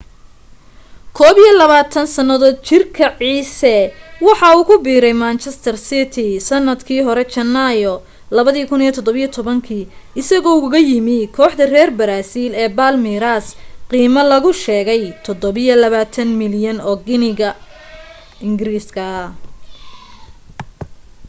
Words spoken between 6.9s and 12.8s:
hore janaayo 2017 isagoo ugaga yimu kooxda reer baraasiil ee